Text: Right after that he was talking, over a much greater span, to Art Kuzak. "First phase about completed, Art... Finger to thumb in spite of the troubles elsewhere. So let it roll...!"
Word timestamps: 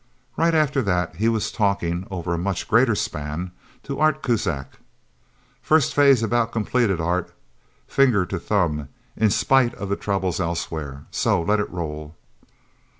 Right 0.35 0.55
after 0.55 0.81
that 0.81 1.17
he 1.17 1.29
was 1.29 1.51
talking, 1.51 2.07
over 2.09 2.33
a 2.33 2.37
much 2.39 2.67
greater 2.67 2.95
span, 2.95 3.51
to 3.83 3.99
Art 3.99 4.23
Kuzak. 4.23 4.79
"First 5.61 5.93
phase 5.93 6.23
about 6.23 6.51
completed, 6.51 6.99
Art... 6.99 7.31
Finger 7.87 8.25
to 8.25 8.39
thumb 8.39 8.89
in 9.15 9.29
spite 9.29 9.75
of 9.75 9.89
the 9.89 9.95
troubles 9.95 10.39
elsewhere. 10.39 11.05
So 11.11 11.39
let 11.43 11.59
it 11.59 11.69
roll...!" 11.69 12.15